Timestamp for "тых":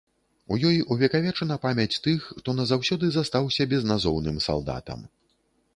2.07-2.25